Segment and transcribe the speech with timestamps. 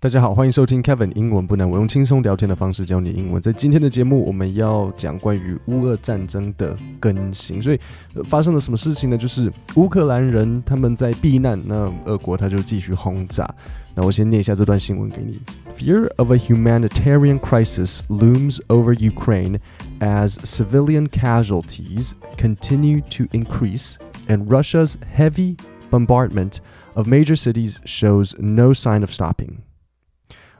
[0.00, 3.42] 大家好，欢迎收听 Kevin 英文不难，我用轻松聊天的方式教你英文。
[3.42, 7.60] 在今天的节目，我们要讲关于乌俄战争的更新。
[7.60, 7.80] 所以，
[8.14, 9.18] 呃，发生了什么事情呢？
[9.18, 13.52] 就是乌克兰人他们在避难，那俄国他就继续轰炸。
[13.96, 15.42] 那我先念一下这段新闻给你：
[15.76, 19.58] Fear of a humanitarian crisis looms over Ukraine
[19.98, 23.96] as civilian casualties continue to increase,
[24.28, 25.56] and Russia's heavy
[25.90, 26.58] bombardment
[26.94, 29.64] of major cities shows no sign of stopping.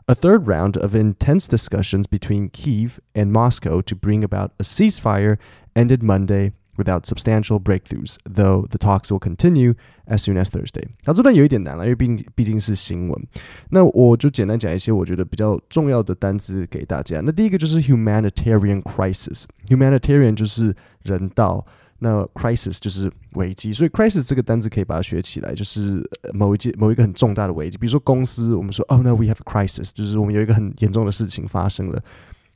[0.08, 5.38] A third round of intense discussions between Kyiv and Moscow to bring about a ceasefire
[5.76, 9.76] ended Monday without substantial breakthroughs, though the talks will continue
[10.06, 10.88] as soon as Thursday.
[11.06, 13.28] 好，这段有一点难了，因为毕竟毕竟是新闻。
[13.70, 17.22] 那我就简单讲一些我觉得比较重要的单词给大家。
[17.24, 21.66] 那第一个就是 humanitarian crisis，humanitarian 就是人道。
[22.01, 26.01] 那 crisis 就是危机，所以 crisis 这个单词可以把它学起来，就是
[26.33, 32.01] 某一件某一个很重大的危机，比如说公司，我们说，Oh no，we have a crisis，就是我们有一个很严重的事情发生了，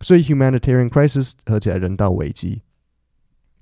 [0.01, 2.63] 所以 humanitarian crisis 合起来人道危机。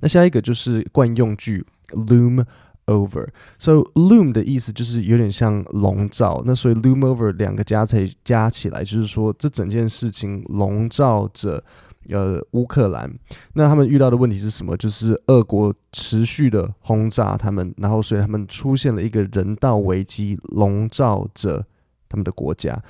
[0.00, 2.44] 那下一个就是惯用句 loom
[2.84, 11.64] over，so loom 的意思就是有点像笼罩，那所以 loom over 两个加起加起来就是说这整件事情笼罩着。
[12.08, 13.12] 呃，乌克兰，
[13.52, 14.76] 那他们遇到的问题是什么？
[14.76, 21.64] 就是俄国持续的轰炸他们，然后所以他们出现了一个人道危机，笼罩着
[22.08, 22.82] 他们的国家。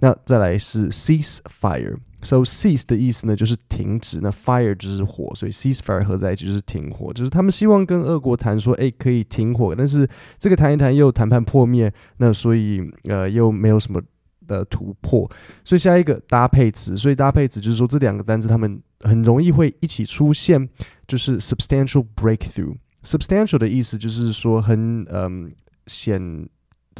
[0.00, 10.06] 那再来是 cease fire，so cease 的意思呢就是停止，那 fire 就是火，所以 cease fire 合在一起就是停火，就是他们希望跟俄国谈说，哎，可以停火，但是
[10.38, 14.02] 这个谈一谈又谈判破灭，那所以呃又没有什么。
[14.46, 15.30] 的突破，
[15.64, 20.68] 所以下一个搭配词，所以搭配词就是说这两个单词它们很容易会一起出现，
[21.06, 22.76] 就是 substantial breakthrough。
[23.04, 25.52] substantial 的意思就是说很嗯
[25.86, 26.20] 显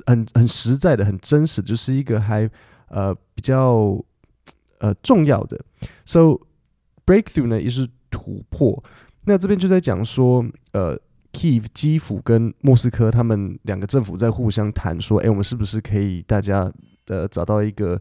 [0.07, 2.49] 很很实在的、很真实，就是一个还
[2.89, 3.99] 呃比较
[4.79, 5.59] 呃重要的。
[6.05, 6.39] So
[7.05, 8.85] breakthrough 呢也是突破。
[9.25, 10.97] 那这边就在讲说，呃
[11.33, 16.73] ，Kiev 基辅跟莫斯科他们两个政府在互相谈说，哎，我们是不是可以大家。
[17.08, 18.00] 呃，找到一个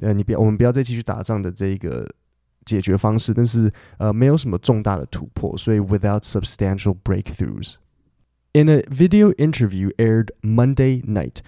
[0.00, 2.08] 呃，你不要，我们不要再继续打仗的这一个
[2.64, 7.76] 解决方式，但是呃，没有什么重大的突破，所以 without substantial breakthroughs.
[8.52, 11.42] In a video interview aired Monday night,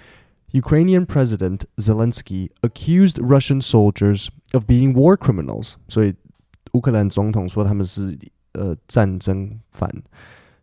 [0.51, 5.75] Ukrainian President Zelensky accused Russian soldiers of being war criminals.
[5.89, 6.15] 所以
[6.73, 8.19] 乌克兰总统说他们是
[8.53, 9.89] 呃战争犯。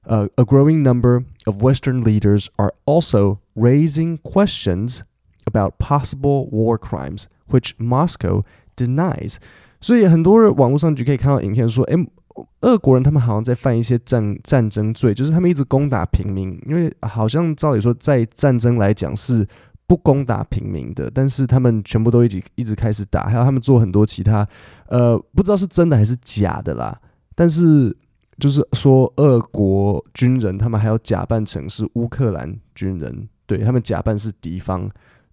[0.03, 4.99] 呃，a growing number of Western leaders are also raising questions.
[5.48, 8.44] About possible war crimes, which Moscow
[8.76, 9.36] denies。
[9.80, 11.96] 所以很多人网络上就可以看到影片说，诶，
[12.60, 16.60] 俄国人他们好像在犯一些战战争罪，就是他们一直攻打平民。
[16.66, 19.46] 因为好像照理说，在战争来讲是
[19.86, 24.46] 不攻打平民的，但是他们全部都一直一直开始打，还有他们做很多其他，
[24.88, 27.00] 呃，不知道是真的还是假的啦。
[27.34, 27.96] 但是
[28.38, 34.90] 就是说，俄国军人他们还要假扮成是乌克兰军人，对，他们假扮是敌方。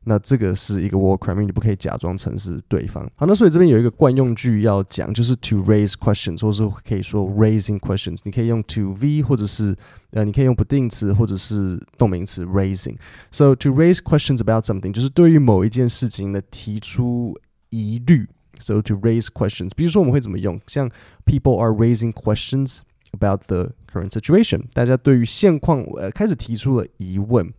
[0.07, 3.03] 那这个是一个 war crime，你不可以假装成是对方。
[3.15, 8.19] 好，那所以这边有一个惯用句要讲，就是 to raise questions，或是可以说 raising questions。
[8.23, 9.75] 你可以用 to v，或者是
[10.11, 12.95] 呃，你可以用不定词或者是动名词 raising。
[13.31, 17.37] So to raise questions about something，就是对于某一件事情呢提出
[17.69, 18.27] 疑虑。
[18.59, 20.61] So to raise questions，比如说我们会怎么用？
[20.67, 20.89] 像
[21.25, 22.79] people are raising questions
[23.11, 27.51] about the current situation，大家对于现况呃开始提出了疑问。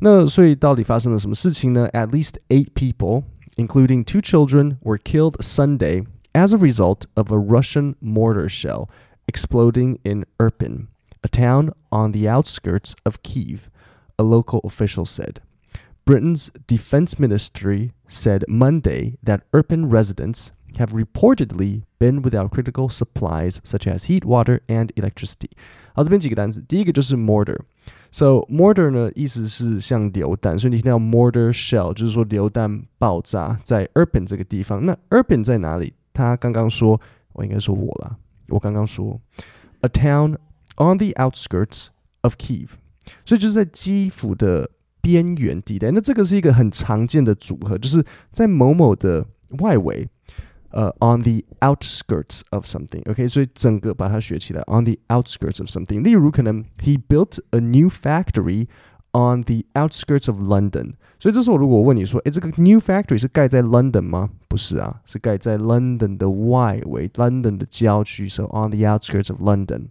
[0.00, 1.88] 那所以到底发生了什么事情呢？
[1.92, 3.24] At least eight people,
[3.56, 8.88] including two children, were killed Sunday as a result of a Russian mortar shell
[9.26, 10.88] exploding in Irpin,
[11.22, 13.68] a town on the outskirts of Kyiv,
[14.18, 15.40] a local official said.
[16.04, 23.86] Britain's defense ministry said Monday that Irpin residents have reportedly been without critical supplies such
[23.86, 25.50] as heat, water, and electricity.
[25.94, 34.84] 好，这边几个单词，第一个就是 mortar。So mortar 呢，意思是像流弹，所以你听到 mortar shell 就是说流弹爆炸在 Irpin 这个地方。
[34.84, 35.94] 那 Irpin 在哪里？
[36.12, 37.00] 他刚刚说，
[37.32, 38.16] 我应该说我啦，
[38.48, 39.20] 我刚刚说
[39.80, 40.36] a town
[40.76, 41.88] on the outskirts
[42.22, 42.70] of Kyiv，
[43.24, 45.90] 所以就是在基辅的边缘地带。
[45.90, 49.24] 那这个是一个很常见的组合，就是在某某的
[49.58, 50.08] 外围。
[50.70, 53.28] 呃、uh,，on the outskirts of something，OK，、okay?
[53.28, 56.02] 所以整个把它学起来，on the outskirts of something。
[56.02, 58.66] 例如，可能 he built a new factory
[59.12, 60.94] on the outskirts of London。
[61.20, 64.30] 所以这时候，如果我问你说，诶，这个 new factory 是盖在 London 吗？
[64.48, 68.28] 不是啊，是盖在 London 的外围，London 的郊区。
[68.28, 69.90] So on the outskirts of London。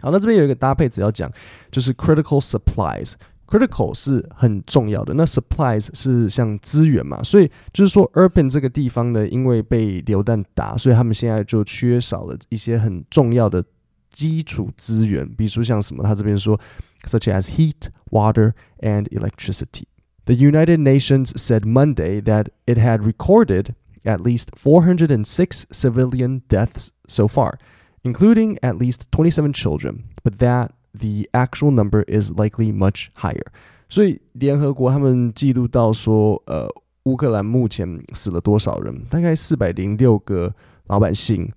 [0.00, 1.30] 好，那这边有一个搭配词要讲，
[1.70, 3.12] 就是 critical supplies。
[3.46, 13.62] critical 是很重要的，那 supplies 是像资源嘛，所以就是说 Irpin 这个地方呢，因为被流弹打，所以他们现在就缺少了一些很重要的
[14.10, 16.58] 基础资源，比如说像什么，他这边说，
[17.04, 19.84] such as heat, water, and electricity.
[20.24, 23.74] The United Nations said Monday that it had recorded
[24.04, 27.54] at least 406 civilian deaths so far,
[28.02, 33.46] including at least 27 children, but that the actual number is likely much higher.
[33.88, 36.68] 所以联合国他们记录到说，呃，
[37.04, 39.04] 乌克兰目前死了多少人？
[39.10, 40.54] 大概四百零六个
[40.86, 41.50] 老百姓，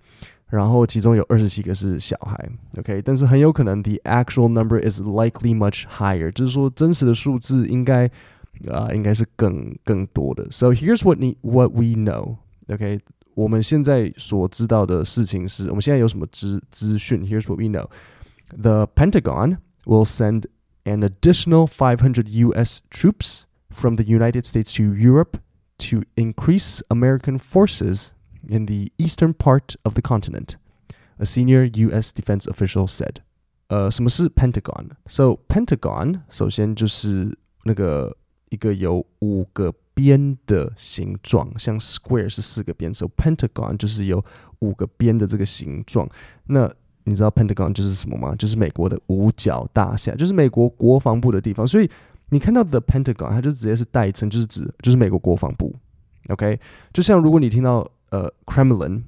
[0.50, 2.50] 然后其中有二十七个是小孩。
[2.78, 8.06] OK，但是很有可能 the actual number is likely much higher，就是说真实的数字应该
[8.70, 10.46] 啊、呃、应该是更更多的。
[10.52, 13.00] So here's what we what we know。OK，
[13.34, 17.22] 我们现在所知道的事情是我们现在有什么资资讯？
[17.22, 17.88] Here's what we know。
[18.56, 20.48] The Pentagon will send
[20.86, 22.82] an additional 500 U.S.
[22.90, 25.38] troops from the United States to Europe
[25.80, 28.14] to increase American forces
[28.48, 30.58] in the eastern part of the continent,
[31.20, 32.12] a senior U.S.
[32.12, 33.22] defense official said.
[33.68, 38.16] 呃，什么是 Pentagon？So Pentagon 首先就是那个
[38.50, 44.24] 一个有五个边的形状，像 square 是四个边，so Pentagon 就是有
[44.60, 46.08] 五个边的这个形状。
[46.46, 46.72] 那
[47.05, 48.35] 你知道 Pentagon 就是什么吗？
[48.37, 51.67] 就是美国的五角大厦，就是美国国防部的地方。
[51.67, 51.91] 所以
[52.29, 55.75] 你看到 The Pentagon，它就直接是代称，就是指就是美国国防部。
[56.29, 56.61] OK，
[56.93, 59.03] 就像如果你听到呃 Kremlin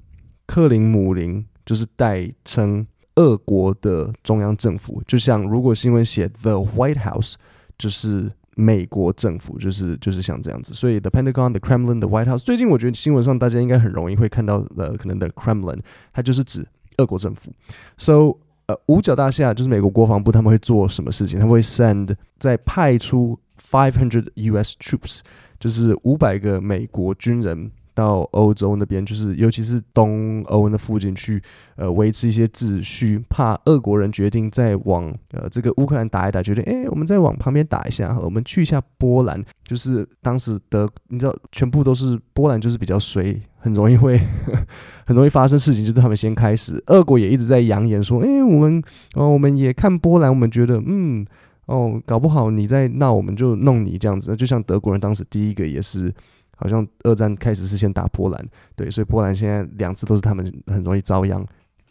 [0.46, 2.86] 克林姆林，就是代称
[3.16, 5.02] 俄国的中央政府。
[5.06, 7.34] 就像如果新闻写 The White House，
[7.78, 10.74] 就是美国政府，就是就是像这样子。
[10.74, 15.80] 所以 The Pentagon、The Kremlin、The White House，最近我觉得新闻上大家应该很容易会看到的，可能 The Kremlin，
[16.12, 16.66] 它就是指。
[16.98, 17.52] 俄国政府
[17.96, 18.32] ，so
[18.66, 21.38] 呃，五角大厦就是美国国防部，他们会做什么事情？
[21.38, 23.38] 他们会 send 再派出
[23.70, 24.76] five hundred U.S.
[24.78, 25.20] troops，
[25.58, 27.70] 就是五百个美国军人。
[27.94, 31.42] 到欧洲那边，就是尤其是东欧那附近去，
[31.76, 33.22] 呃，维持一些秩序。
[33.28, 39.42] 怕俄国人决定再往呃这个乌克兰打一打，决定哎，我们再往旁边打一下，我们去一下波兰。
[39.64, 44.18] 就是当时德，你知道，全部都是波兰，就是比较衰，很容易会
[45.06, 46.82] 很容易发生事情，就是他们先开始。
[46.86, 48.82] 俄国也一直在扬言说，哎，我们
[49.14, 51.24] 哦，我们也看波兰，我们觉得嗯
[51.66, 54.36] 哦，搞不好你在闹，我们就弄你这样子。
[54.36, 56.12] 就像德国人当时第一个也是。
[56.61, 61.45] 好像二战开始是先打波兰，对，所以波兰现在两次都是他们很容易遭殃。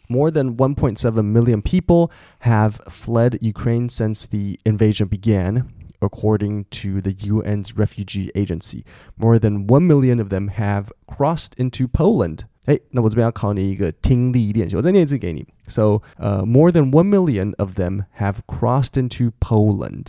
[0.09, 5.65] More than 1.7 million people have fled Ukraine since the invasion began,
[5.99, 8.83] according to the UN's refugee agency.
[9.17, 12.45] More than 1 million of them have crossed into Poland.
[12.65, 15.45] 哎，那我这边要考你一个听力练习，我再念一次给你。
[15.67, 20.07] So, uh, more than 1 million of them have crossed into Poland.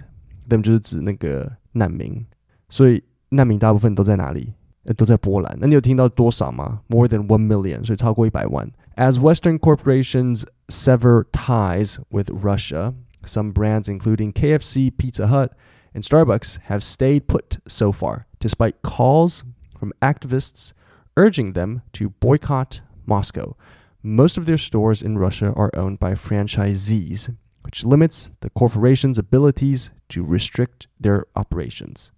[0.49, 2.27] Them 就是指那个难民，
[2.69, 3.03] 所以。
[3.33, 4.55] 难民大部分都在哪里？
[4.97, 5.59] 都在波兰。
[5.61, 6.81] 那你有听到多少吗？
[6.89, 8.71] More than one million，所以超过一百万。
[8.97, 15.53] As Western corporations sever ties with Russia, some brands, including KFC, Pizza Hut,
[15.93, 19.45] and Starbucks, have stayed put so far, despite calls
[19.79, 20.73] from activists
[21.17, 23.57] urging them to boycott Moscow.
[24.03, 29.91] Most of their stores in Russia are owned by franchisees, which limits the corporation's abilities
[30.09, 32.11] to restrict their operations.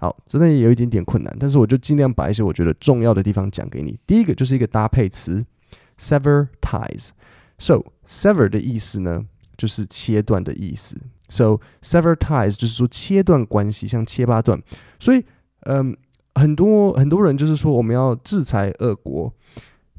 [0.00, 3.98] 好，真的也有一点点困难，但是我就尽量把一些我觉得重要的地方讲给你。
[4.06, 5.44] 第一个就是一个搭配词
[5.98, 7.10] ，sever ties。
[7.58, 9.26] So sever 的意思呢，
[9.58, 10.96] 就是切断的意思。
[11.28, 14.58] So sever ties 就是说切断关系，像切八段。
[14.98, 15.22] 所以，
[15.66, 15.94] 嗯，
[16.34, 19.30] 很多很多人就是说我们要制裁俄国，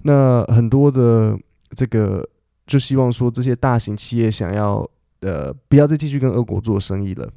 [0.01, 1.37] 那很多的
[1.75, 2.27] 这个
[2.65, 4.89] 就希望说这些大型企业想要
[5.19, 7.31] 呃不要再继续跟俄国做生意了。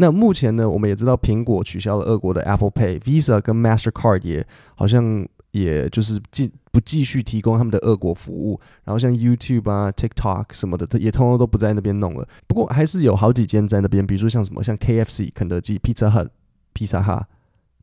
[0.00, 12.26] 那目前呢，我们也知道苹果取消了俄国的 Apple Pay，Visa 跟 Mastercard 也好像也就是继不继续提供他们的俄国服务，然后像 YouTube 啊、TikTok 什么的，也通通都不在那边弄了。
[12.46, 16.28] 不过还是有好几间在那边，比如说像什么像 KFC 肯德基、Pizza Hut、
[16.72, 17.28] 披萨哈、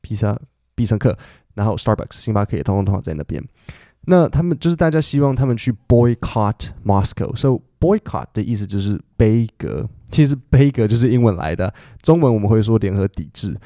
[0.01, 0.36] 披萨
[0.74, 1.15] 必胜客，
[1.53, 3.43] 然后 Starbucks 星巴克也通通通通在那边。
[4.05, 9.88] 那他们就是大家希望他们去 boycott Moscow，so boycott 的意思就是杯葛。
[10.09, 13.57] 其实杯葛就是英文来的，中文我们会说联合抵制。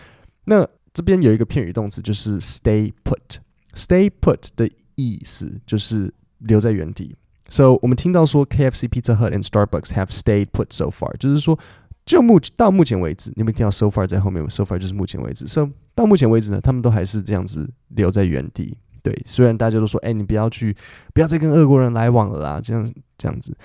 [0.45, 3.37] 那这边有一个片语动词，就是 stay put。
[3.73, 7.15] stay put 的意思就是留在原地。
[7.47, 11.57] So 我们听到说 KFC、Pizza Hut and Starbucks have stayed put so far，就是说
[12.05, 15.47] 就目到目前为止，你们听到 so far 在后面，so far 就是目前为止。
[15.47, 18.77] So 到目前为止呢，他们都还是这样子留在原地。
[19.03, 20.75] 对，虽然大家都说，哎，你不要去，
[21.13, 23.55] 不要再跟俄国人来往了啦，这样这样子。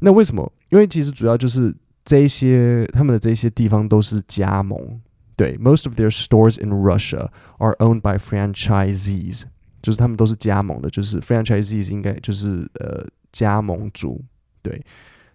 [0.00, 0.52] 那为什么？
[0.68, 1.74] 因为其实主要就是。
[2.06, 5.02] 这些他们的这些地方都是加盟。
[5.36, 9.42] 对，most of their stores in Russia are owned by franchisees，
[9.82, 14.24] 就是他们都是加盟的，就是 franchisees 应该就是呃加盟主。
[14.62, 14.80] 对，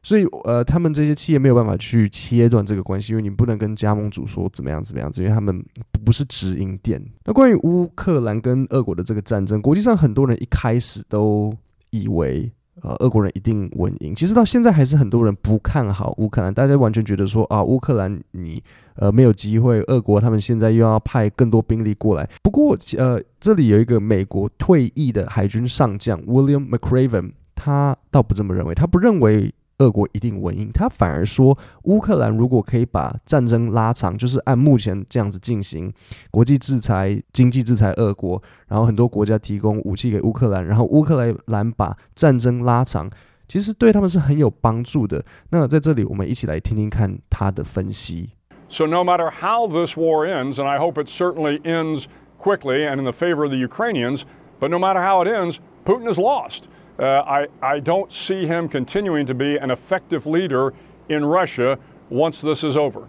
[0.02, 5.64] 所以呃他们这些企业没有办法去切断这个关系，因为你不能跟加盟主说怎么样怎么样，因为他们
[6.04, 7.00] 不是直营店。
[7.26, 11.56] 那关于乌克兰跟俄国的这个战争，国际上很多人一开始都
[11.92, 12.52] 以为。
[12.82, 14.16] 呃，俄国人一定稳赢。
[14.16, 18.64] 其实到现在还是很多人不看好乌克兰，大家完全觉得说啊，乌克兰你
[18.96, 19.82] 呃没有机会。
[19.82, 22.30] 俄国他们现在又要派更多兵力过来。
[22.42, 29.54] 不过呃，这里有一个美国退役的海军上将 William McRaven，他倒不这么认为，他不认为。
[29.82, 35.92] 俄国一定稳赢，他反而说，乌克兰如果可以把战争拉长，就是按目前这样子进行，
[36.30, 43.10] 国际制裁、经济制裁俄国，然后很多国家提供武器给乌克兰，然后乌克兰把战争拉长，
[43.48, 45.26] 其实对他们是很有帮助的。
[45.50, 48.30] 那在这里，我们一起来听听看他的分析。
[48.70, 52.06] So no matter how this war ends, and I hope it certainly ends
[52.38, 54.22] quickly and in the favor of the Ukrainians,
[54.60, 56.66] but no matter how it ends, Putin is lost.
[57.01, 60.73] Uh, I, I don't see him continuing to be an effective leader
[61.09, 61.77] in Russia
[62.11, 63.03] once this is over.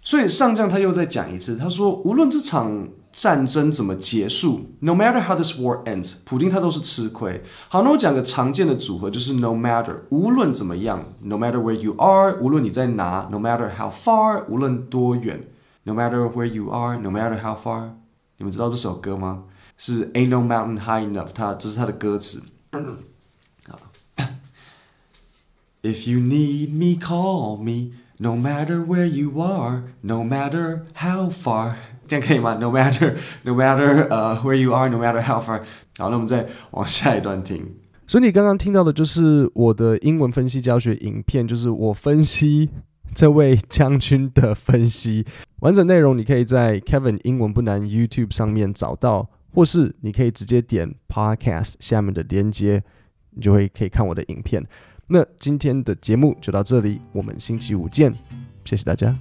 [0.00, 7.42] 所以上将他又再讲一次，他说无论这场战争怎么结束，no matter how this war ends，普丁他都是吃亏。
[7.68, 15.42] 好，那我讲个常见的组合，就是 no matter，无论怎么样，no matter where you are，无论你在哪，no matter how far，无论多远，
[15.82, 17.88] no matter where you are，no matter how far。
[18.36, 19.42] 你们知道这首歌吗？
[19.76, 22.40] 是 Ain't No Mountain High Enough，它这是它的歌词。
[25.83, 27.93] If you need me, call me.
[28.19, 31.73] No matter where you are, no matter how far，
[32.07, 35.63] 这样可以吗？No matter, no matter 呃、uh, where you are, no matter how far。
[35.97, 37.65] 好，那我们再往下一段听。
[38.05, 42.69] 所以你刚刚听到的就是我的英文分析教学影片，就是我分析
[43.15, 45.25] 这位将军的分析。
[45.61, 52.83] 完整内容你可以在 Kevin 英文不难 YouTube 上面找到，或是你可以直接点 Podcast 下面的连接，
[53.31, 54.63] 你就会可以看我的影片。
[55.13, 58.13] 那今天的节目就到这里，我们星期五见，
[58.63, 59.13] 谢谢大家。